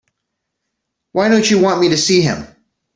[1.11, 2.47] Why don't you want me to see him?